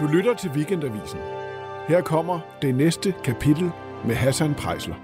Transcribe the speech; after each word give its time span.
Du 0.00 0.06
lytter 0.06 0.34
til 0.34 0.50
Weekendavisen. 0.50 1.18
Her 1.88 2.02
kommer 2.02 2.40
det 2.62 2.74
næste 2.74 3.14
kapitel 3.24 3.70
med 4.06 4.14
Hassan 4.14 4.54
Prejsler. 4.54 4.94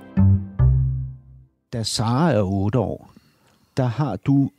Da 1.72 1.82
Sara 1.82 2.32
er 2.32 2.42
8 2.42 2.78
år, 2.78 3.12
der 3.76 3.84
har 3.84 4.16
du 4.16 4.50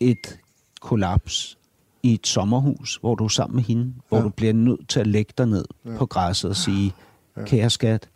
et 0.00 0.38
kollaps 0.80 1.58
i 2.02 2.14
et 2.14 2.26
sommerhus, 2.26 2.98
hvor 3.00 3.14
du 3.14 3.24
er 3.24 3.28
sammen 3.28 3.56
med 3.56 3.64
hende, 3.64 3.94
hvor 4.08 4.20
du 4.20 4.28
bliver 4.28 4.52
nødt 4.52 4.88
til 4.88 5.00
at 5.00 5.06
lægge 5.06 5.32
dig 5.38 5.46
ned 5.46 5.64
ja. 5.84 5.96
på 5.98 6.06
græsset 6.06 6.50
og 6.50 6.56
sige, 6.56 6.94
ja. 7.36 7.44
kære 7.44 7.70
skat, 7.70 8.08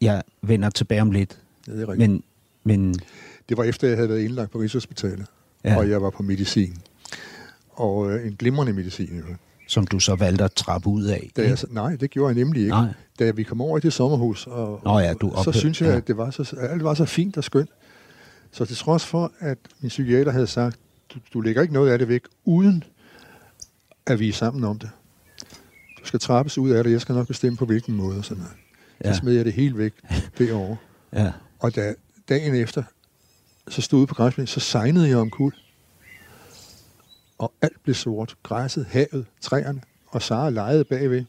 jeg 0.00 0.22
vender 0.42 0.70
tilbage 0.70 1.02
om 1.02 1.10
lidt. 1.10 1.42
Ja, 1.66 1.72
det 1.72 1.82
er 1.82 1.88
rigtigt. 1.88 2.10
Men, 2.10 2.22
men 2.64 2.94
Det 3.48 3.56
var 3.56 3.64
efter, 3.64 3.88
jeg 3.88 3.96
havde 3.96 4.08
været 4.08 4.20
indlagt 4.20 4.50
på 4.50 4.58
Rigshospitalet, 4.58 5.26
Ja. 5.64 5.70
ja. 5.70 5.78
og 5.78 5.90
jeg 5.90 6.02
var 6.02 6.10
på 6.10 6.22
medicin. 6.22 6.76
Og 7.70 8.10
øh, 8.10 8.26
en 8.26 8.36
glimrende 8.36 8.72
medicin. 8.72 9.18
Jo. 9.18 9.24
Som 9.72 9.86
du 9.86 10.00
så 10.00 10.14
valgte 10.14 10.44
at 10.44 10.52
trappe 10.52 10.88
ud 10.88 11.04
af. 11.04 11.30
Da 11.36 11.42
jeg, 11.42 11.58
nej, 11.70 11.96
det 11.96 12.10
gjorde 12.10 12.28
jeg 12.28 12.44
nemlig 12.44 12.60
ikke. 12.62 12.70
Nej. 12.70 12.88
Da 13.18 13.30
vi 13.30 13.42
kom 13.42 13.60
over 13.60 13.78
i 13.78 13.80
det 13.80 13.92
sommerhus, 13.92 14.46
og, 14.46 14.80
Nå 14.84 14.98
ja, 14.98 15.14
du 15.14 15.30
så 15.30 15.36
ophørte, 15.36 15.58
synes 15.58 15.80
jeg, 15.80 15.88
ja. 15.88 15.96
at 15.96 16.06
det 16.06 16.16
var 16.16 16.30
så, 16.30 16.56
alt 16.58 16.84
var 16.84 16.94
så 16.94 17.04
fint 17.04 17.36
og 17.36 17.44
skønt. 17.44 17.70
Så 18.52 18.64
til 18.64 18.76
trods 18.76 19.06
for, 19.06 19.32
at 19.38 19.58
min 19.80 19.88
psykiater 19.88 20.32
havde 20.32 20.46
sagt, 20.46 20.78
du, 21.14 21.18
du 21.32 21.40
lægger 21.40 21.62
ikke 21.62 21.74
noget 21.74 21.90
af 21.90 21.98
det 21.98 22.08
væk, 22.08 22.22
uden 22.44 22.84
at 24.06 24.20
vi 24.20 24.28
er 24.28 24.32
sammen 24.32 24.64
om 24.64 24.78
det. 24.78 24.90
Du 26.00 26.06
skal 26.06 26.20
trappes 26.20 26.58
ud 26.58 26.70
af 26.70 26.84
det, 26.84 26.90
jeg 26.92 27.00
skal 27.00 27.14
nok 27.14 27.26
bestemme 27.26 27.56
på 27.56 27.64
hvilken 27.66 27.94
måde. 27.94 28.18
og 28.18 28.24
Sådan 28.24 28.42
noget. 28.42 28.56
Ja. 29.04 29.12
Så 29.12 29.18
smed 29.18 29.32
jeg 29.32 29.44
det 29.44 29.52
helt 29.52 29.78
væk 29.78 29.92
derovre. 30.38 30.76
Ja. 31.12 31.32
Og 31.58 31.74
da 31.74 31.94
dagen 32.28 32.54
efter, 32.54 32.82
så 33.68 33.82
stod 33.82 33.98
jeg 33.98 34.00
ude 34.00 34.06
på 34.06 34.14
græsplænen, 34.14 34.46
så 34.46 34.60
sejnede 34.60 35.08
jeg 35.08 35.16
omkuld. 35.16 35.54
Og 37.42 37.52
alt 37.62 37.82
blev 37.82 37.94
sort. 37.94 38.36
Græsset, 38.42 38.86
havet, 38.86 39.26
træerne. 39.40 39.80
Og 40.06 40.22
Sara 40.22 40.50
legede 40.50 40.84
bagved. 40.84 41.24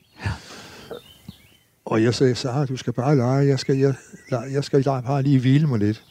Og 1.85 2.03
jeg 2.03 2.13
sagde, 2.13 2.35
Sara, 2.35 2.65
du 2.65 2.77
skal 2.77 2.93
bare 2.93 3.15
lege. 3.15 3.47
Jeg 3.47 3.59
skal, 3.59 3.77
jeg, 3.77 3.95
jeg 4.31 4.63
skal 4.63 4.83
bare 4.83 5.23
lige 5.23 5.39
hvile 5.39 5.67
mig 5.67 5.79
lidt. 5.79 6.03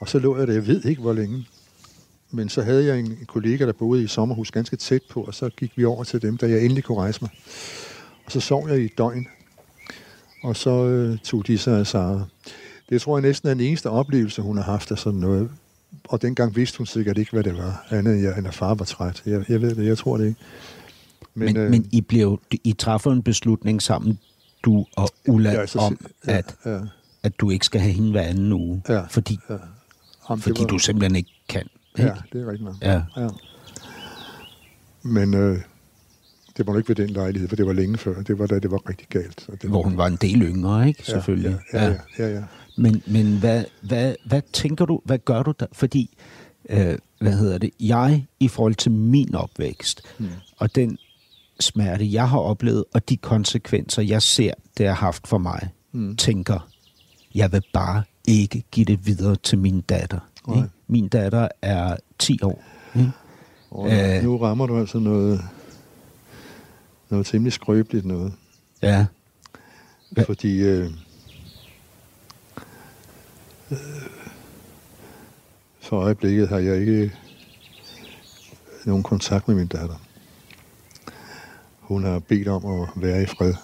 Og 0.00 0.08
så 0.08 0.18
lå 0.18 0.38
jeg 0.38 0.46
der, 0.46 0.52
jeg 0.52 0.66
ved 0.66 0.84
ikke 0.84 1.02
hvor 1.02 1.12
længe. 1.12 1.46
Men 2.30 2.48
så 2.48 2.62
havde 2.62 2.84
jeg 2.84 2.98
en, 2.98 3.18
kollega, 3.28 3.66
der 3.66 3.72
boede 3.72 4.02
i 4.02 4.06
sommerhus 4.06 4.50
ganske 4.50 4.76
tæt 4.76 5.02
på, 5.10 5.22
og 5.22 5.34
så 5.34 5.48
gik 5.48 5.72
vi 5.76 5.84
over 5.84 6.04
til 6.04 6.22
dem, 6.22 6.36
da 6.36 6.48
jeg 6.48 6.62
endelig 6.64 6.84
kunne 6.84 6.98
rejse 6.98 7.18
mig. 7.22 7.30
Og 8.26 8.32
så 8.32 8.40
sov 8.40 8.68
jeg 8.68 8.78
i 8.78 8.84
et 8.84 8.98
døgn. 8.98 9.26
Og 10.42 10.56
så 10.56 10.86
øh, 10.86 11.18
tog 11.18 11.46
de 11.46 11.58
sig 11.58 11.78
af 11.78 11.86
Sara. 11.86 12.22
Det 12.88 13.02
tror 13.02 13.16
jeg 13.18 13.22
næsten 13.22 13.48
er 13.48 13.54
den 13.54 13.62
eneste 13.62 13.90
oplevelse, 13.90 14.42
hun 14.42 14.56
har 14.56 14.64
haft 14.64 14.90
af 14.90 14.98
sådan 14.98 15.20
noget. 15.20 15.50
Og 16.08 16.22
dengang 16.22 16.56
vidste 16.56 16.78
hun 16.78 16.86
sikkert 16.86 17.18
ikke, 17.18 17.32
hvad 17.32 17.44
det 17.44 17.56
var, 17.56 17.86
andet 17.90 18.36
end, 18.38 18.46
at 18.46 18.54
far 18.54 18.74
var 18.74 18.84
træt. 18.84 19.22
Jeg, 19.26 19.44
jeg 19.50 19.62
ved 19.62 19.74
det, 19.74 19.86
jeg 19.86 19.98
tror 19.98 20.16
det 20.16 20.26
ikke. 20.26 20.40
Men, 21.34 21.54
men, 21.54 21.70
men 21.70 21.88
I, 21.92 22.00
blev, 22.00 22.40
I 22.64 22.72
træffer 22.72 23.10
en 23.12 23.22
beslutning 23.22 23.82
sammen, 23.82 24.18
du 24.64 24.86
og 24.96 25.08
Ulla, 25.28 25.50
Ja, 25.52 25.66
så- 25.66 25.78
om, 25.78 25.98
ja, 26.26 26.36
at, 26.38 26.54
ja, 26.64 26.78
at 27.22 27.40
du 27.40 27.50
ikke 27.50 27.66
skal 27.66 27.80
have 27.80 27.92
hende 27.92 28.10
hver 28.10 28.22
anden 28.22 28.52
uge, 28.52 28.82
Ja. 28.88 29.00
fordi, 29.10 29.38
ja. 29.50 29.54
Jamen, 30.30 30.42
fordi 30.42 30.64
du 30.64 30.78
simpelthen 30.78 31.16
ikke 31.16 31.30
kan. 31.48 31.68
Ja, 31.98 32.02
Ikke? 32.04 32.16
det 32.32 32.40
er 32.42 32.46
rigtigt 32.46 32.64
nok. 32.64 32.74
Ja. 32.82 33.02
ja. 33.16 33.28
Men 35.02 35.34
øh, 35.34 35.58
det 36.56 36.66
må 36.66 36.76
ikke 36.76 36.88
være 36.98 37.06
den 37.06 37.14
lejlighed, 37.14 37.48
for 37.48 37.56
det 37.56 37.66
var 37.66 37.72
længe 37.72 37.98
før. 37.98 38.22
Det 38.22 38.38
var 38.38 38.46
da 38.46 38.58
det 38.58 38.70
var 38.70 38.88
rigtig 38.88 39.06
galt. 39.08 39.48
Og 39.48 39.62
det 39.62 39.70
Hvor 39.70 39.82
hun 39.82 39.96
var 39.96 40.06
en 40.06 40.16
del 40.16 40.42
yngre, 40.42 40.88
ikke? 40.88 41.04
ja, 41.08 41.12
Selvfølgelig. 41.12 41.58
Ja, 41.72 41.84
ja, 41.84 41.90
ja. 42.18 42.26
ja, 42.26 42.34
ja. 42.34 42.42
Men, 42.78 43.02
men 43.06 43.38
hvad, 43.38 43.64
hvad, 43.82 44.14
hvad 44.26 44.42
tænker 44.52 44.84
du, 44.84 45.00
hvad 45.04 45.18
gør 45.18 45.42
du 45.42 45.52
der? 45.60 45.66
Fordi, 45.72 46.16
øh, 46.68 46.98
hvad 47.20 47.32
hedder 47.32 47.58
det, 47.58 47.70
jeg 47.80 48.26
i 48.40 48.48
forhold 48.48 48.74
til 48.74 48.92
min 48.92 49.34
opvækst, 49.34 50.02
Hmm. 50.18 50.28
og 50.58 50.74
den 50.74 50.98
smerte, 51.60 52.12
jeg 52.12 52.28
har 52.28 52.38
oplevet, 52.38 52.84
og 52.94 53.08
de 53.08 53.16
konsekvenser, 53.16 54.02
jeg 54.02 54.22
ser, 54.22 54.52
det 54.78 54.86
har 54.86 54.94
haft 54.94 55.26
for 55.28 55.38
mig, 55.38 55.68
Hmm. 55.90 56.16
tænker, 56.16 56.68
jeg 57.34 57.52
vil 57.52 57.62
bare 57.72 58.02
ikke 58.28 58.62
give 58.70 58.84
det 58.84 59.06
videre 59.06 59.36
til 59.36 59.58
min 59.58 59.80
datter. 59.80 60.18
Ikke? 60.56 60.68
Min 60.88 61.08
datter 61.08 61.48
er 61.62 61.96
10 62.18 62.38
år. 62.42 62.62
Ikke? 62.96 63.10
Og 63.70 63.90
Øh. 63.92 64.22
nu 64.22 64.36
rammer 64.38 64.66
du 64.66 64.78
altså 64.78 64.98
noget, 64.98 65.40
noget 67.10 67.26
temmelig 67.26 67.52
skrøbeligt 67.52 68.04
noget. 68.06 68.32
Ja, 68.82 69.06
Hvad? 70.10 70.24
Fordi 70.24 70.58
øh, 70.62 70.90
øh, 73.70 73.78
for 75.80 76.00
øjeblikket 76.00 76.48
har 76.48 76.58
jeg 76.58 76.80
ikke 76.80 77.12
nogen 78.84 79.02
kontakt 79.02 79.48
med 79.48 79.56
min 79.56 79.66
datter. 79.66 79.96
Hun 81.80 82.04
har 82.04 82.18
bedt 82.18 82.48
om 82.48 82.66
at 82.82 82.88
være 82.96 83.22
i 83.22 83.26
fred. 83.26 83.54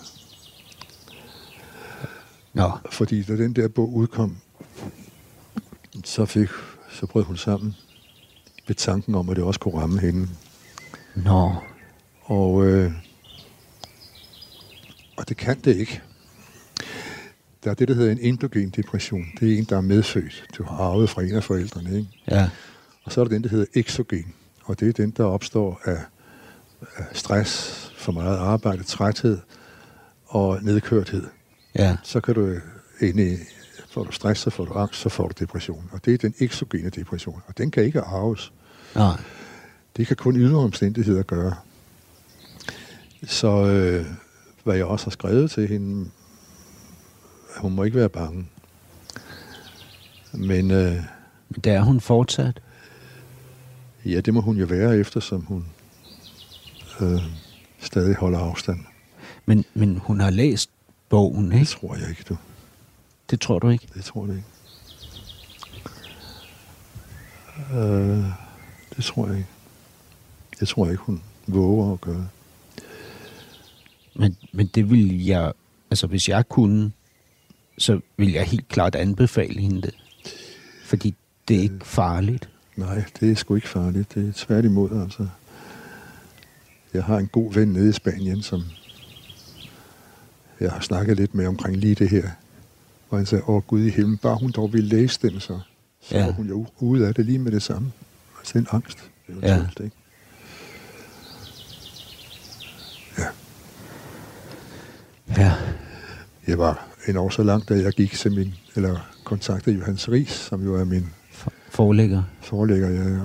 Nå, 2.53 2.71
Fordi 2.91 3.23
da 3.23 3.37
den 3.37 3.53
der 3.57 3.69
bog 3.69 3.95
udkom, 3.95 4.37
så, 6.05 6.25
fik, 6.27 6.49
så 6.91 7.07
brød 7.07 7.25
hun 7.25 7.37
sammen 7.37 7.75
ved 8.67 8.75
tanken 8.75 9.15
om, 9.15 9.29
at 9.29 9.37
det 9.37 9.45
også 9.45 9.61
kunne 9.61 9.81
ramme 9.81 10.01
hende. 10.01 10.29
nå, 11.15 11.55
Og, 12.23 12.65
øh, 12.67 12.93
det 15.29 15.37
kan 15.37 15.61
det 15.61 15.77
ikke. 15.77 16.03
Der 17.65 17.71
er 17.71 17.75
det, 17.75 17.89
der 17.89 17.95
hedder 17.95 18.13
en 18.13 18.19
endogen 18.21 18.71
depression. 18.71 19.27
Det 19.41 19.53
er 19.55 19.59
en, 19.59 19.65
der 19.65 19.77
er 19.77 19.81
medfødt. 19.81 20.45
Du 20.59 20.65
har 20.65 20.77
arvet 20.77 21.11
fra 21.11 21.23
en 21.23 21.35
af 21.35 21.45
forældrene. 21.45 21.97
Ikke? 21.99 22.09
ja, 22.31 22.51
Og 23.05 23.13
så 23.13 23.21
er 23.21 23.25
der 23.25 23.31
den, 23.31 23.43
der 23.43 23.49
hedder 23.49 23.67
exogen. 23.75 24.35
Og 24.65 24.81
det 24.81 24.89
er 24.89 24.93
den, 24.93 25.11
der 25.11 25.25
opstår 25.25 25.81
af, 25.85 25.99
af 26.97 27.05
stress, 27.13 27.83
for 27.97 28.13
meget 28.13 28.37
arbejde, 28.39 28.83
træthed 28.83 29.39
og 30.27 30.59
nedkørthed. 30.63 31.25
ja, 31.79 31.97
Så 32.05 32.21
kan 32.21 32.35
du 32.35 32.57
ind 33.01 33.21
i, 33.21 33.37
får 33.91 34.05
du 34.05 34.13
stress, 34.13 34.41
så 34.41 34.51
får 34.51 34.65
du 34.65 34.73
angst, 34.73 35.01
så 35.01 35.09
får 35.09 35.29
du 35.29 35.35
depression. 35.41 35.89
Og 35.93 36.05
det 36.05 36.15
er 36.15 36.19
den 36.19 36.35
exogene 36.39 36.91
depression. 36.91 37.43
Og 37.47 37.59
den 37.59 37.71
kan 37.71 37.85
ikke 37.85 38.01
arves. 38.01 38.53
nej, 38.95 39.17
Det 39.97 40.07
kan 40.07 40.17
kun 40.17 40.37
ydre 40.37 40.59
omstændigheder 40.59 41.23
gøre. 41.23 41.55
Så 43.27 43.49
øh, 43.67 44.07
hvad 44.67 44.77
jeg 44.77 44.85
også 44.85 45.07
har 45.07 45.11
skrevet 45.11 45.51
til 45.51 45.69
hende, 45.69 46.11
hun 47.57 47.73
må 47.75 47.83
ikke 47.83 47.97
være 47.97 48.09
bange. 48.09 48.47
Men 50.33 50.71
øh, 50.71 50.93
men 51.49 51.61
det 51.65 51.73
er 51.73 51.81
hun 51.83 52.01
fortsat. 52.01 52.61
ja, 54.05 54.21
det 54.21 54.35
må 54.35 54.41
hun 54.41 54.57
jo 54.57 54.67
være, 54.67 54.97
eftersom 54.99 55.41
hun 55.41 55.65
øh, 57.01 57.21
stadig 57.79 58.17
holder 58.17 58.39
afstand. 58.39 58.79
Men, 59.47 59.65
men 59.75 59.99
hun 59.99 60.21
har 60.21 60.31
læst 60.31 60.71
bogen, 61.09 61.51
Det 61.51 61.55
ikke? 61.55 61.67
tror 61.67 61.95
jeg 61.97 62.09
ikke, 62.11 62.25
du. 62.29 62.37
Det 63.31 63.41
tror 63.41 63.59
du 63.59 63.69
ikke? 63.69 63.89
Det 63.95 64.05
tror 64.05 64.27
jeg 64.27 64.37
ikke. 64.37 64.49
Øh, 67.75 68.25
det 68.97 69.05
tror 69.05 69.27
jeg 69.29 69.37
ikke. 69.37 69.49
Det 70.61 70.69
tror 70.69 70.85
jeg 70.85 70.93
ikke, 70.93 71.03
hun 71.05 71.23
våger 71.47 71.93
at 71.93 72.01
gøre. 72.01 72.29
Men, 74.57 74.67
det 74.67 74.91
vil 74.91 75.25
jeg, 75.27 75.53
altså 75.91 76.07
hvis 76.07 76.29
jeg 76.29 76.49
kunne, 76.49 76.93
så 77.79 78.01
vil 78.17 78.33
jeg 78.33 78.45
helt 78.45 78.69
klart 78.69 78.95
anbefale 78.95 79.61
hende 79.61 79.83
det. 79.83 79.95
Fordi 80.85 81.15
det 81.49 81.57
er 81.57 81.61
ikke 81.61 81.79
farligt. 81.87 82.49
Nej, 82.77 83.05
det 83.21 83.31
er 83.31 83.35
sgu 83.35 83.55
ikke 83.55 83.69
farligt. 83.69 84.15
Det 84.15 84.29
er 84.29 84.33
tværtimod, 84.35 85.03
altså. 85.03 85.29
Jeg 86.95 87.05
har 87.05 87.19
en 87.19 87.27
god 87.27 87.53
ven 87.55 87.69
nede 87.69 87.89
i 87.89 87.93
Spanien, 87.93 88.43
som 88.43 88.63
jeg 90.61 90.73
har 90.73 90.81
snakket 90.81 91.17
lidt 91.17 91.35
med 91.35 91.47
omkring 91.47 91.77
lige 91.77 91.95
det 91.95 92.09
her. 92.11 92.31
Og 93.11 93.19
han 93.19 93.27
sagde, 93.27 93.45
åh 93.49 93.63
Gud 93.63 93.81
i 93.83 93.91
himlen, 93.91 94.19
bare 94.19 94.37
hun 94.37 94.51
dog 94.51 94.73
ville 94.73 94.89
læse 94.89 95.19
den, 95.23 95.41
så, 95.41 95.61
så 96.01 96.17
Ja. 96.17 96.25
var 96.25 96.33
hun 96.33 96.49
jo 96.49 96.67
ude 96.81 97.07
af 97.09 97.15
det 97.15 97.27
lige 97.27 97.39
med 97.39 97.53
det 97.53 97.63
samme. 97.63 97.93
Altså 98.39 98.59
en 98.59 98.67
angst, 98.71 98.99
eventuelt, 99.29 99.79
ja. 99.79 99.85
ikke? 99.85 99.97
Ja. 105.37 105.53
Jeg 106.47 106.59
var 106.59 106.89
en 107.09 107.17
år 107.17 107.29
så 107.29 107.43
langt, 107.43 107.69
da 107.69 107.75
jeg 107.75 107.93
gik 107.93 108.13
til 108.13 108.33
min, 108.33 108.55
eller 108.77 109.13
kontaktede 109.25 109.77
Johannes 109.77 110.09
Ries, 110.09 110.31
som 110.31 110.65
jo 110.65 110.75
er 110.75 110.85
min 110.85 111.07
For, 111.33 111.53
forelægger 111.71 112.23
forlægger. 112.43 112.91
Jeg, 112.91 113.21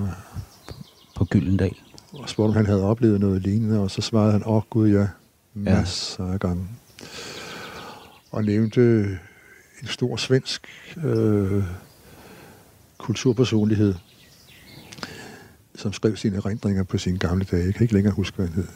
på 1.16 1.24
Gyldendal. 1.24 1.76
og 2.12 2.28
spurgte, 2.28 2.50
om 2.50 2.56
han 2.56 2.66
havde 2.66 2.82
oplevet 2.82 3.20
noget 3.20 3.42
lignende, 3.42 3.80
og 3.80 3.90
så 3.90 4.00
svarede 4.00 4.32
han, 4.32 4.42
åh 4.46 4.62
gud 4.70 4.88
ja, 4.88 5.06
masser 5.54 6.24
af 6.24 6.40
gange. 6.40 6.68
Og 8.30 8.44
nævnte 8.44 9.02
en 9.82 9.88
stor 9.88 10.16
svensk 10.16 10.68
øh, 11.04 11.64
kulturpersonlighed, 12.98 13.94
som 15.74 15.92
skrev 15.92 16.16
sine 16.16 16.36
erindringer 16.36 16.82
på 16.82 16.98
sine 16.98 17.18
gamle 17.18 17.44
dage. 17.44 17.64
Jeg 17.64 17.74
kan 17.74 17.82
ikke 17.82 17.94
længere 17.94 18.14
huske, 18.14 18.36
hvad 18.36 18.48
han 18.48 18.54
hed. 18.54 18.68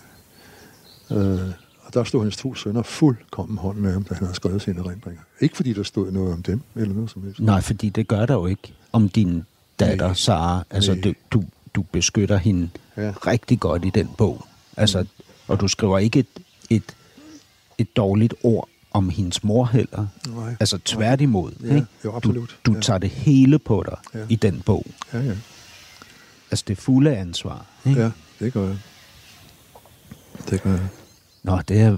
Øh, 1.10 1.65
der 1.96 2.04
stod 2.04 2.22
hans 2.22 2.36
to 2.36 2.54
sønner 2.54 2.82
fuldkommen 2.82 3.58
hånden 3.58 3.84
af 3.86 3.92
ham, 3.92 4.04
da 4.04 4.14
han 4.14 4.24
havde 4.24 4.36
skrevet 4.36 4.62
sine 4.62 4.78
erindringer. 4.80 5.22
Ikke 5.40 5.56
fordi 5.56 5.72
der 5.72 5.82
stod 5.82 6.10
noget 6.12 6.32
om 6.32 6.42
dem, 6.42 6.60
eller 6.74 6.94
noget 6.94 7.10
som 7.10 7.22
helst. 7.22 7.40
Nej, 7.40 7.60
fordi 7.60 7.88
det 7.88 8.08
gør 8.08 8.26
der 8.26 8.34
jo 8.34 8.46
ikke 8.46 8.74
om 8.92 9.08
din 9.08 9.44
datter, 9.80 10.06
Nej. 10.06 10.14
Sara. 10.14 10.64
Altså, 10.70 10.92
Nej. 10.94 11.00
du, 11.00 11.12
du, 11.30 11.44
du 11.74 11.82
beskytter 11.82 12.36
hende 12.36 12.68
Ja. 12.96 13.12
rigtig 13.26 13.60
godt 13.60 13.84
i 13.84 13.90
den 13.90 14.08
bog. 14.18 14.46
Altså, 14.76 15.04
Og 15.48 15.60
du 15.60 15.68
skriver 15.68 15.98
ikke 15.98 16.18
et, 16.18 16.26
et, 16.70 16.96
et 17.78 17.96
dårligt 17.96 18.34
ord 18.42 18.68
om 18.92 19.08
hendes 19.10 19.44
mor 19.44 19.64
heller. 19.64 20.06
Nej. 20.28 20.56
Altså 20.60 20.78
tværtimod. 20.84 21.52
Ja, 21.64 21.74
ikke? 21.74 21.86
jo, 22.04 22.16
absolut. 22.16 22.56
Du, 22.66 22.70
du 22.72 22.76
Ja. 22.76 22.80
tager 22.80 22.98
det 22.98 23.10
hele 23.10 23.58
på 23.58 23.84
dig 23.86 23.98
Ja. 24.20 24.26
i 24.28 24.36
den 24.36 24.62
bog. 24.66 24.86
Ja, 25.12 25.20
ja. 25.20 25.34
Altså 26.50 26.64
det 26.68 26.78
fulde 26.78 27.16
ansvar. 27.16 27.66
Ikke? 27.86 28.00
Ja, 28.02 28.10
det 28.40 28.52
gør 28.52 28.66
jeg. 28.66 28.76
Det 30.50 30.62
gør 30.62 30.70
jeg. 30.70 30.88
Nå, 31.46 31.60
det 31.68 31.80
er, 31.80 31.96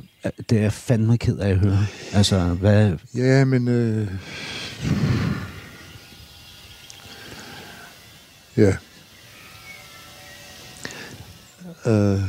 det 0.50 0.58
er 0.58 0.62
jeg 0.62 0.72
fandme 0.72 1.18
ked 1.18 1.38
af 1.38 1.50
at 1.50 1.58
høre. 1.58 1.86
Altså, 2.12 2.44
hvad... 2.44 2.96
Ja, 3.14 3.44
men... 3.44 3.68
Øh... 3.68 4.08
Ja. 8.56 8.76
Øh... 11.86 12.20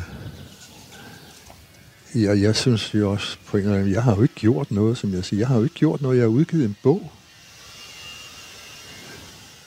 Ja, 2.15 2.39
jeg 2.39 2.55
synes 2.55 2.95
jo 2.95 3.11
også 3.11 3.37
på 3.47 3.57
en 3.57 3.63
eller 3.63 3.77
anden 3.77 3.93
jeg 3.93 4.03
har 4.03 4.15
jo 4.15 4.21
ikke 4.21 4.35
gjort 4.35 4.71
noget, 4.71 4.97
som 4.97 5.13
jeg 5.13 5.25
siger. 5.25 5.39
Jeg 5.39 5.47
har 5.47 5.57
jo 5.57 5.63
ikke 5.63 5.75
gjort 5.75 6.01
noget. 6.01 6.17
Jeg 6.17 6.23
har 6.23 6.29
udgivet 6.29 6.65
en 6.65 6.75
bog. 6.83 7.11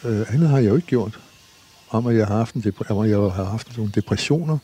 Øh, 0.05 0.35
andet 0.35 0.49
har 0.49 0.59
jeg 0.59 0.69
jo 0.69 0.77
ikke 0.77 0.89
gjort. 0.89 1.21
Om 1.91 2.07
at 2.07 2.17
jeg 2.17 2.27
har 2.27 2.37
haft, 2.37 2.55
en 2.55 2.63
depre- 2.67 2.91
om 2.91 2.99
at 2.99 3.11
jeg 3.11 3.19
har 3.19 3.45
haft 3.45 3.77
nogle 3.77 3.93
depressioner. 3.95 4.59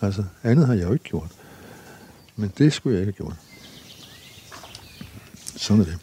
Altså, 0.00 0.24
andet 0.42 0.66
har 0.66 0.74
jeg 0.74 0.84
jo 0.84 0.92
ikke 0.92 1.04
gjort. 1.04 1.30
Men 2.38 2.52
det 2.58 2.72
skulle 2.72 2.98
jeg 2.98 3.06
ikke 3.08 3.22
have 3.22 3.30
gjort. 3.30 3.36
Sådan 5.56 5.80
er 5.80 5.84
det. 5.84 5.98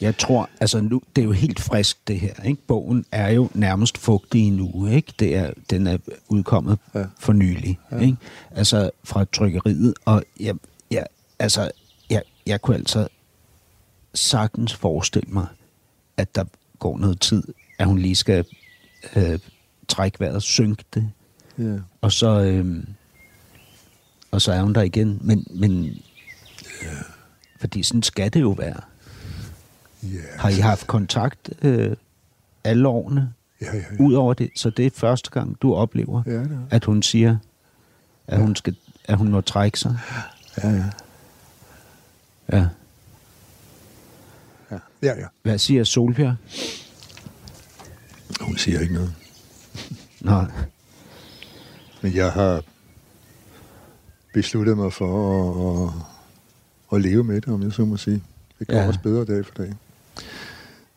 Jeg 0.00 0.18
tror, 0.18 0.50
altså 0.60 0.80
nu, 0.80 1.02
det 1.16 1.22
er 1.22 1.26
jo 1.26 1.32
helt 1.32 1.60
frisk 1.60 2.08
det 2.08 2.20
her, 2.20 2.42
ikke? 2.44 2.62
Bogen 2.66 3.04
er 3.12 3.28
jo 3.30 3.50
nærmest 3.54 3.98
fugtig 3.98 4.50
nu, 4.52 4.86
ikke? 4.86 5.12
Det 5.18 5.36
er, 5.36 5.50
den 5.70 5.86
er 5.86 5.98
udkommet 6.28 6.78
Ja. 6.94 7.04
for 7.18 7.32
nylig, 7.32 7.78
ja. 7.92 7.98
ikke? 7.98 8.16
Altså 8.50 8.90
fra 9.04 9.24
trykkeriet, 9.24 9.94
og 10.04 10.22
jeg, 10.40 10.54
jeg, 10.90 11.06
altså, 11.38 11.70
jeg, 12.10 12.22
jeg 12.46 12.62
kunne 12.62 12.76
altså 12.76 13.08
sagtens 14.14 14.74
forestille 14.74 15.32
mig, 15.32 15.46
at 16.16 16.34
der 16.34 16.44
går 16.78 16.98
noget 16.98 17.20
tid, 17.20 17.42
at 17.78 17.86
hun 17.86 17.98
lige 17.98 18.14
skal 18.16 18.44
øh, 19.16 19.38
trække 19.88 20.20
vejret, 20.20 20.42
synke 20.42 20.84
det, 20.94 21.10
Ja. 21.58 21.76
og 22.00 22.12
så, 22.12 22.40
øh, 22.40 22.84
og 24.30 24.42
så 24.42 24.52
er 24.52 24.62
hun 24.62 24.72
der 24.74 24.82
igen. 24.82 25.18
Men, 25.20 25.46
men 25.50 25.98
fordi 27.60 27.82
sådan 27.82 28.02
skal 28.02 28.32
det 28.32 28.40
jo 28.40 28.50
være. 28.50 28.80
Ja. 30.02 30.08
Har 30.38 30.48
I 30.48 30.54
haft 30.54 30.86
kontakt 30.86 31.50
øh, 31.62 31.96
alle 32.64 32.88
årene 32.88 33.32
Ja, 33.60 33.66
ja, 33.76 33.78
ja. 33.78 34.02
ud 34.02 34.14
over 34.14 34.34
det? 34.34 34.50
Så 34.56 34.70
det 34.70 34.86
er 34.86 34.90
første 34.94 35.30
gang, 35.30 35.62
du 35.62 35.74
oplever, 35.74 36.22
Ja, 36.26 36.32
er. 36.32 36.46
at 36.70 36.84
hun 36.84 37.02
siger, 37.02 37.36
at 38.26 38.38
hun, 38.40 38.56
skal, 38.56 38.76
at 39.04 39.16
hun 39.18 39.28
må 39.28 39.40
trække 39.40 39.78
sig? 39.78 39.98
Ja, 40.62 40.68
ja. 40.70 40.84
Ja. 42.52 42.66
Ja, 44.70 44.78
ja. 45.02 45.18
ja. 45.20 45.26
Hvad 45.42 45.58
siger 45.58 45.84
Solbjerg? 45.84 46.36
Hun 48.40 48.56
siger 48.58 48.80
ikke 48.80 48.94
noget. 48.94 49.14
Nej. 50.20 50.44
Men 52.02 52.14
jeg 52.14 52.32
har 52.32 52.62
besluttet 54.32 54.76
mig 54.76 54.92
for 54.92 55.12
at, 55.42 55.88
at, 55.88 56.96
at 56.96 57.10
leve 57.10 57.24
med 57.24 57.40
det, 57.40 57.48
om 57.48 57.62
jeg 57.62 57.72
så 57.72 57.84
må 57.84 57.96
sige. 57.96 58.22
Det 58.58 58.68
går 58.68 58.76
ja. 58.76 58.86
Også 58.86 59.00
bedre 59.00 59.24
dag 59.24 59.46
for 59.46 59.54
dag. 59.54 59.74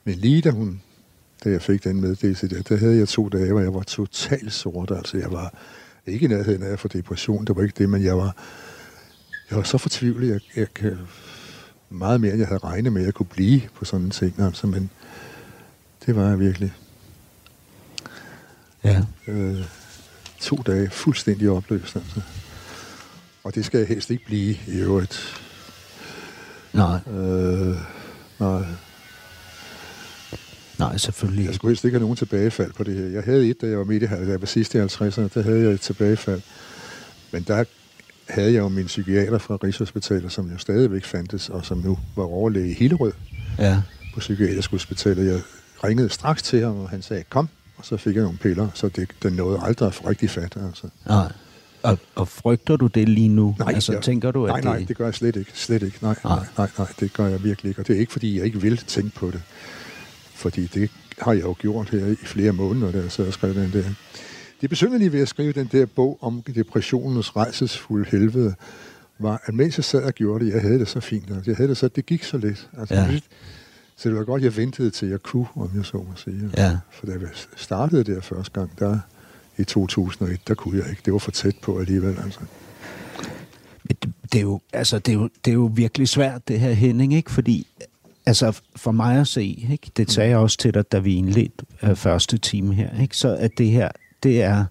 Men 0.04 0.16
lige 0.16 0.42
da 0.42 0.50
hun, 0.50 0.82
da 1.44 1.50
jeg 1.50 1.62
fik 1.62 1.84
den 1.84 2.02
meddelelse 2.02 2.48
der, 2.48 2.62
der 2.62 2.78
havde 2.78 2.98
jeg 2.98 3.08
to 3.08 3.30
dage, 3.30 3.52
hvor 3.52 3.62
jeg 3.62 3.74
var 3.74 3.84
totalt 3.84 4.54
sort. 4.54 4.92
Altså 4.92 5.18
jeg 5.18 5.32
var 5.32 5.54
ikke 6.06 6.26
i 6.26 6.28
nærheden 6.28 6.64
af 6.64 6.80
få 6.80 6.88
depression, 6.88 7.46
det 7.46 7.56
var 7.56 7.62
ikke 7.64 7.76
det, 7.78 7.90
men 7.90 8.04
jeg 8.04 8.18
var, 8.18 8.36
jeg 9.50 9.58
var 9.58 9.64
så 9.64 9.78
fortvivlet, 9.78 10.30
jeg, 10.30 10.40
jeg 10.56 10.74
kan, 10.74 10.98
meget 11.90 12.22
mere, 12.22 12.32
end 12.32 12.40
jeg 12.40 12.48
havde 12.48 12.60
regnet 12.64 12.94
med, 12.94 13.02
at 13.02 13.06
jeg 13.06 13.14
kunne 13.14 13.26
blive 13.26 13.62
på 13.76 13.86
sådan 13.86 14.06
en 14.06 14.12
ting. 14.12 14.40
Altså, 14.40 14.68
men 14.68 14.90
det 16.06 16.16
var 16.16 16.30
jeg 16.30 16.40
virkelig. 16.40 16.74
Ja. 18.84 19.02
øh, 19.28 19.66
to 20.40 20.56
dage 20.56 20.90
fuldstændig 20.90 21.50
opløst. 21.50 21.96
Altså. 21.96 22.22
Og 23.44 23.56
det 23.56 23.66
skal 23.66 23.78
jeg 23.78 23.88
helst 23.88 24.10
ikke 24.12 24.26
blive 24.26 24.56
i 24.68 24.72
øvrigt. 24.80 25.42
Nej, 26.74 27.00
Øh, 27.12 27.76
nej, 28.40 28.64
nej, 30.80 30.98
selvfølgelig 30.98 31.46
jeg 31.46 31.56
skulle 31.56 31.70
helst 31.72 31.86
ikke 31.86 31.96
have 31.96 32.02
nogen 32.02 32.16
tilbagefald 32.16 32.74
på 32.74 32.84
det 32.84 32.96
her. 32.96 33.06
Jeg 33.06 33.24
havde 33.24 33.50
et, 33.50 33.62
da 33.62 33.68
jeg 33.68 33.78
var 33.78 33.84
midt 33.84 34.04
i, 34.04 34.06
da 34.06 34.16
jeg 34.16 34.42
var 34.42 34.48
sidst 34.48 34.76
i 34.76 34.78
50'erne, 34.78 35.28
der 35.34 35.42
havde 35.42 35.62
jeg 35.64 35.72
et 35.72 35.82
tilbagefald. 35.82 36.42
Men 37.32 37.44
der 37.44 37.64
havde 38.30 38.54
jeg 38.54 38.60
jo 38.60 38.68
min 38.70 38.86
psykiater 38.86 39.38
fra 39.38 39.56
Rigshospitalet, 39.64 40.32
som 40.32 40.52
jo 40.52 40.58
stadigvæk 40.58 41.06
fandtes, 41.06 41.50
og 41.50 41.66
som 41.66 41.78
nu 41.78 42.00
var 42.16 42.24
overlæge 42.24 42.70
i 42.72 42.74
Hillerød 42.74 43.12
Ja. 43.58 43.82
på 44.14 44.20
Psykiatrisk 44.20 44.72
Hospital. 44.72 45.18
Jeg 45.18 45.42
ringede 45.84 46.10
straks 46.10 46.44
til 46.44 46.64
ham, 46.64 46.80
og 46.80 46.90
han 46.90 47.02
sagde, 47.02 47.24
kom, 47.30 47.50
og 47.78 47.86
så 47.86 47.98
fik 47.98 48.16
jeg 48.16 48.24
nogle 48.24 48.38
piller, 48.38 48.68
så 48.74 48.90
det, 48.90 49.10
den 49.24 49.34
nåede 49.34 49.60
aldrig 49.64 50.08
rigtig 50.08 50.30
fat. 50.30 50.58
Altså. 50.68 50.88
Nej. 51.08 51.32
Og, 51.84 51.98
og 52.16 52.28
frygter 52.28 52.76
du 52.76 52.88
det 52.88 53.10
lige 53.10 53.28
nu? 53.30 53.56
Nej, 53.60 53.74
altså, 53.74 53.94
jeg- 53.94 54.02
tænker 54.02 54.32
du, 54.32 54.46
at 54.46 54.50
nej, 54.52 54.62
nej, 54.62 54.78
det... 54.78 54.88
det 54.88 54.98
gør 54.98 55.06
jeg 55.06 55.14
slet 55.16 55.36
ikke. 55.36 55.52
Slet 55.54 55.84
ikke. 55.84 55.98
Nej, 56.02 56.16
nej, 56.24 56.40
Nej. 56.58 56.70
nej, 56.78 56.88
det 57.00 57.14
gør 57.14 57.28
jeg 57.28 57.44
virkelig 57.44 57.70
ikke. 57.70 57.82
Og 57.82 57.88
det 57.88 57.96
er 57.96 58.00
ikke, 58.00 58.12
fordi 58.12 58.38
jeg 58.38 58.46
ikke 58.46 58.62
vil 58.62 58.78
tænke 58.78 59.16
på 59.16 59.32
det. 59.32 59.42
Fordi 60.36 60.68
det 60.68 60.90
har 61.20 61.34
jeg 61.34 61.44
jo 61.44 61.56
gjort 61.60 61.90
her 61.90 62.06
i 62.06 62.16
flere 62.16 62.52
måneder, 62.52 62.92
da 62.92 62.98
jeg 62.98 63.12
sad 63.12 63.28
og 63.28 63.34
skrev 63.34 63.54
den 63.54 63.72
der. 63.74 63.84
Det 64.62 64.70
besynderlige 64.70 65.12
ved 65.12 65.22
at 65.22 65.28
skrive 65.28 65.52
den 65.54 65.70
der 65.72 65.86
bog 65.86 66.18
om 66.22 66.44
depressionens 66.56 67.36
rejsesfulde 67.36 68.06
helvede, 68.12 68.54
var, 69.20 69.42
at 69.46 69.54
mens 69.54 69.78
jeg 69.78 69.84
sad 69.84 70.04
og 70.04 70.14
gjorde 70.14 70.46
det, 70.46 70.54
jeg 70.54 70.62
havde 70.62 70.80
det 70.80 70.88
så 70.88 71.00
fint. 71.00 71.30
Altså, 71.32 71.52
jeg 71.52 71.56
havde 71.58 71.70
det 71.70 71.78
så, 71.78 71.88
det 71.88 72.06
gik 72.06 72.24
så 72.24 72.38
let. 72.38 72.70
Altså, 72.78 72.96
ja. 72.96 73.20
Så 73.98 74.10
det 74.10 74.18
var 74.18 74.24
godt, 74.24 74.44
jeg 74.44 74.58
ventede 74.58 74.90
til 74.90 75.08
jeg 75.08 75.24
kunne, 75.24 75.46
om 75.56 75.70
jeg 75.76 75.86
så 75.86 75.98
må 75.98 76.06
sige. 76.16 76.50
Ja. 76.58 76.78
For 76.92 77.06
da 77.06 77.12
jeg 77.12 77.20
startede 77.56 78.04
der 78.04 78.22
første 78.22 78.52
gang, 78.60 78.80
der 78.80 79.00
i 79.62 79.64
2001, 79.64 80.48
der 80.48 80.54
kunne 80.54 80.80
jeg 80.80 80.90
ikke. 80.90 81.02
Det 81.06 81.14
var 81.14 81.20
for 81.20 81.32
tæt 81.32 81.56
på 81.62 81.80
alligevel. 81.80 82.18
Altså. 82.24 82.40
Men 83.84 83.98
det, 84.04 84.14
det, 84.32 84.38
er 84.38 84.42
jo, 84.42 84.62
altså, 84.74 85.00
det, 85.00 85.12
er 85.12 85.16
jo, 85.16 85.30
det 85.46 85.52
er 85.52 85.56
jo 85.56 85.72
virkelig 85.74 86.08
svært, 86.08 86.48
det 86.48 86.60
her 86.60 86.72
Henning, 86.72 87.14
ikke? 87.14 87.32
Fordi, 87.32 87.68
altså, 88.26 88.62
for 88.76 88.92
mig 88.92 89.20
at 89.20 89.28
se, 89.28 89.46
ikke? 89.72 89.92
det 89.98 90.12
sagde 90.12 90.30
jeg 90.30 90.38
også 90.38 90.58
til 90.58 90.74
dig, 90.74 90.92
da 90.92 91.00
vi 91.00 91.16
indledte 91.16 91.66
øh, 91.84 91.96
første 91.96 92.38
time 92.38 92.74
her, 92.74 93.02
ikke? 93.02 93.18
så 93.18 93.36
at 93.36 93.52
det 93.58 93.70
her, 93.70 93.90
det 94.24 94.42
er 94.42 94.66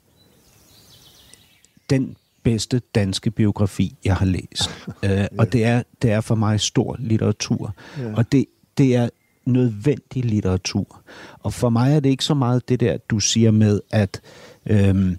den 1.90 2.16
bedste 2.42 2.80
danske 2.94 3.30
biografi, 3.30 3.96
jeg 4.04 4.16
har 4.16 4.26
læst. 4.26 4.70
øh, 5.04 5.26
og 5.38 5.52
det 5.52 5.64
er, 5.64 5.82
det 6.02 6.10
er 6.10 6.20
for 6.20 6.34
mig 6.34 6.60
stor 6.60 6.96
litteratur. 6.98 7.74
Ja. 7.98 8.14
Og 8.14 8.32
det, 8.32 8.46
det 8.78 8.96
er 8.96 9.08
nødvendig 9.44 10.24
litteratur. 10.24 11.00
Og 11.42 11.52
for 11.52 11.70
mig 11.70 11.96
er 11.96 12.00
det 12.00 12.10
ikke 12.10 12.24
så 12.24 12.34
meget 12.34 12.68
det 12.68 12.80
der, 12.80 12.96
du 12.96 13.18
siger 13.18 13.50
med, 13.50 13.80
at, 13.90 14.20
øhm, 14.66 15.16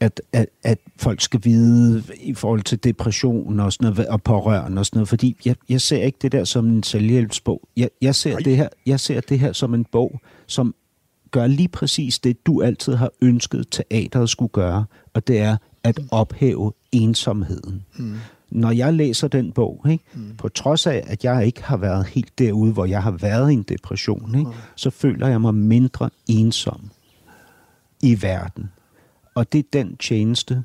at, 0.00 0.20
at, 0.32 0.46
at 0.64 0.78
folk 0.96 1.20
skal 1.20 1.40
vide 1.44 2.02
i 2.20 2.34
forhold 2.34 2.62
til 2.62 2.84
depression 2.84 3.60
og, 3.60 3.72
sådan 3.72 3.92
noget, 3.92 4.06
og 4.06 4.22
pårørende 4.22 4.80
og 4.80 4.86
sådan 4.86 4.98
noget, 4.98 5.08
fordi 5.08 5.36
jeg, 5.44 5.56
jeg 5.68 5.80
ser 5.80 6.02
ikke 6.02 6.18
det 6.22 6.32
der 6.32 6.44
som 6.44 6.66
en 6.66 6.82
selvhjælpsbog. 6.82 7.68
Jeg, 7.76 7.88
jeg, 8.02 8.14
ser 8.14 8.30
Nej. 8.30 8.40
det 8.40 8.56
her, 8.56 8.68
jeg 8.86 9.00
ser 9.00 9.20
det 9.20 9.38
her 9.38 9.52
som 9.52 9.74
en 9.74 9.84
bog, 9.84 10.20
som 10.46 10.74
gør 11.30 11.46
lige 11.46 11.68
præcis 11.68 12.18
det, 12.18 12.46
du 12.46 12.62
altid 12.62 12.94
har 12.94 13.10
ønsket 13.22 13.66
teateret 13.70 14.30
skulle 14.30 14.52
gøre, 14.52 14.84
og 15.14 15.26
det 15.26 15.38
er 15.38 15.56
at 15.84 16.00
ophæve 16.10 16.72
ensomheden. 16.92 17.84
Mm. 17.96 18.14
Når 18.50 18.70
jeg 18.70 18.94
læser 18.94 19.28
den 19.28 19.52
bog, 19.52 19.86
ikke, 19.90 20.04
mm. 20.14 20.36
på 20.38 20.48
trods 20.48 20.86
af, 20.86 21.04
at 21.06 21.24
jeg 21.24 21.46
ikke 21.46 21.62
har 21.62 21.76
været 21.76 22.06
helt 22.06 22.38
derude, 22.38 22.72
hvor 22.72 22.84
jeg 22.84 23.02
har 23.02 23.10
været 23.10 23.50
i 23.50 23.54
en 23.54 23.62
depression, 23.62 24.38
ikke, 24.38 24.50
så 24.76 24.90
føler 24.90 25.28
jeg 25.28 25.40
mig 25.40 25.54
mindre 25.54 26.10
ensom 26.26 26.90
i 28.02 28.22
verden. 28.22 28.70
Og 29.34 29.52
det 29.52 29.58
er 29.58 29.68
den 29.72 29.96
tjeneste, 29.96 30.64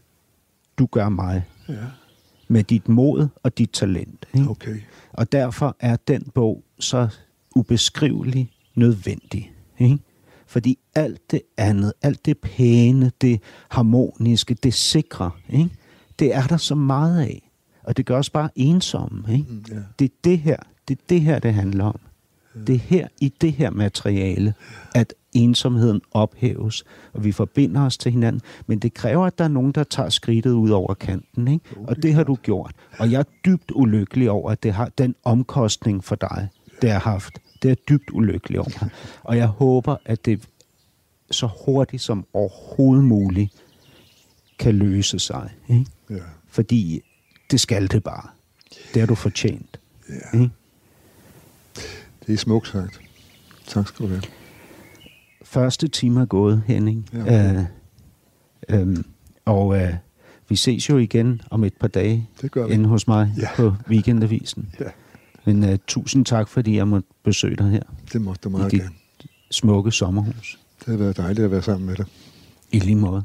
du 0.78 0.86
gør 0.86 1.10
mig 1.10 1.44
Ja, 1.70 1.74
med 2.48 2.64
dit 2.64 2.90
mod 2.90 3.28
og 3.44 3.58
dit 3.58 3.70
talent. 3.70 4.26
Ikke? 4.34 4.50
okay. 4.50 4.82
Og 5.14 5.32
derfor 5.32 5.76
er 5.80 5.96
den 6.08 6.24
bog 6.34 6.64
så 6.80 7.08
ubeskrivelig 7.56 8.52
nødvendig. 8.76 9.52
Ikke? 9.80 10.00
Fordi 10.48 10.78
alt 10.96 11.32
det 11.32 11.42
andet, 11.58 11.94
alt 12.02 12.26
det 12.26 12.38
pæne, 12.38 13.12
det 13.22 13.42
harmoniske, 13.70 14.54
det 14.54 14.74
sikre, 14.74 15.32
ikke? 15.50 15.70
det 16.20 16.36
er 16.36 16.48
der 16.48 16.58
så 16.58 16.76
meget 16.76 17.22
af. 17.22 17.52
Og 17.84 17.98
det 17.98 18.06
gør 18.06 18.18
os 18.18 18.30
bare 18.30 18.50
ensomme. 18.56 19.34
Ikke? 19.34 19.46
Mm. 19.50 19.66
Det 20.00 20.06
er 20.06 20.16
det 20.24 20.40
her, 20.40 20.58
det 20.88 20.98
er 20.98 21.02
det 21.10 21.22
her, 21.22 21.40
det 21.40 21.54
handler 21.54 21.86
om. 21.86 22.00
Det 22.68 22.76
er 22.76 22.80
her, 22.80 23.08
i 23.22 23.34
det 23.42 23.54
her 23.54 23.70
materiale, 23.70 24.54
at 24.96 25.14
ensomheden 25.36 26.02
ophæves, 26.12 26.84
og 27.14 27.24
vi 27.24 27.32
forbinder 27.32 27.86
os 27.86 27.98
til 27.98 28.12
hinanden. 28.12 28.42
Men 28.68 28.80
det 28.80 28.94
kræver, 28.94 29.26
at 29.26 29.38
der 29.38 29.44
er 29.44 29.48
nogen, 29.48 29.72
der 29.72 29.84
tager 29.84 30.10
skridtet 30.10 30.52
ud 30.52 30.70
over 30.70 30.94
kanten. 30.94 31.48
Ikke? 31.48 31.66
Og 31.88 32.04
det 32.04 32.14
har 32.14 32.24
du 32.24 32.36
gjort. 32.36 32.76
Og 33.00 33.12
jeg 33.12 33.20
er 33.20 33.24
dybt 33.46 33.72
ulykkelig 33.76 34.32
over, 34.32 34.52
at 34.52 34.64
det 34.64 34.74
har 34.74 34.92
den 34.98 35.16
omkostning 35.24 36.04
for 36.04 36.16
dig, 36.16 36.48
det 36.82 36.92
har 36.92 37.00
haft. 37.00 37.40
Det 37.64 37.72
er 37.72 37.76
dybt 37.76 38.10
ulykkelig 38.14 38.60
over. 38.60 38.90
Og 39.24 39.38
jeg 39.38 39.48
håber, 39.48 39.96
at 40.06 40.26
det 40.26 40.48
så 41.32 41.50
hurtigt 41.66 42.02
som 42.02 42.26
overhovedet 42.34 43.04
muligt 43.04 43.52
kan 44.60 44.76
løse 44.76 45.20
sig. 45.20 45.50
Ikke? 45.70 45.86
Ja. 46.10 46.16
Fordi 46.48 47.02
det 47.52 47.60
skal 47.60 47.88
det 47.92 48.04
bare. 48.04 48.28
Det 48.94 49.02
har 49.02 49.08
du 49.08 49.16
fortjent. 49.16 49.80
Ja. 50.10 50.38
Mm. 50.38 50.50
Det 52.28 52.34
er 52.34 52.38
smukt 52.38 52.68
sagt. 52.68 53.02
Tak 53.68 53.88
skal 53.88 54.06
du 54.06 54.10
have. 54.10 54.22
Første 55.46 55.88
time 55.88 56.22
er 56.22 56.26
gået, 56.26 56.64
Henning. 56.68 57.10
Ja, 57.14 57.54
øh, 57.54 57.64
øh, 58.70 58.98
og 59.46 59.78
øh, 59.82 59.94
vi 60.50 60.56
ses 60.56 60.90
jo 60.90 60.98
igen 60.98 61.42
om 61.52 61.64
et 61.64 61.74
par 61.80 61.88
dage 61.88 62.30
Det 62.42 62.52
gør 62.52 62.68
vi. 62.68 62.74
inde 62.74 62.90
hos 62.90 63.08
mig 63.08 63.34
Ja. 63.38 63.48
på 63.56 63.74
Weekendavisen. 63.90 64.70
Ja, 64.80 64.86
Men 65.46 65.64
øh, 65.64 65.78
tusind 65.88 66.26
tak, 66.26 66.48
fordi 66.48 66.76
jeg 66.78 66.88
måtte 66.88 67.08
besøge 67.24 67.56
dig 67.56 67.70
her 67.70 67.82
det 68.14 68.22
måtte 68.22 68.42
du 68.44 68.50
meget 68.50 68.74
i 68.74 68.78
gerne. 68.78 68.90
smukke 69.52 69.92
sommerhus. 69.92 70.60
Det 70.80 70.88
har 70.88 70.98
været 70.98 71.18
dejligt 71.18 71.46
at 71.46 71.52
være 71.52 71.62
sammen 71.62 71.86
med 71.88 71.96
dig. 71.96 72.06
I 72.72 72.80
lige 72.80 72.96
måde. 72.96 73.24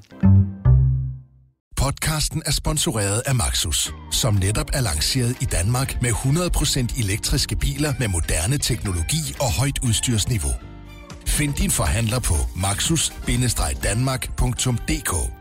Podcasten 1.76 2.42
er 2.46 2.50
sponsoreret 2.52 3.22
af 3.26 3.34
Maxus, 3.34 3.92
som 4.12 4.34
netop 4.34 4.70
er 4.72 4.80
lanceret 4.80 5.36
i 5.42 5.44
Danmark 5.44 6.02
med 6.02 6.10
100% 6.10 7.00
elektriske 7.04 7.56
biler 7.56 7.92
med 7.98 8.08
moderne 8.08 8.58
teknologi 8.58 9.22
og 9.40 9.52
højt 9.58 9.78
udstyrsniveau. 9.86 10.50
Find 11.40 11.54
din 11.54 11.70
forhandler 11.70 12.20
på 12.20 12.34
maxus-danmark.dk 12.56 15.39